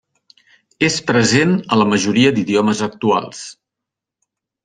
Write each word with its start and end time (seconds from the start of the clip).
És 0.87 0.95
present 1.11 1.51
a 1.75 1.79
la 1.81 1.87
majoria 1.91 2.33
d'idiomes 2.37 2.81
actuals. 2.87 3.43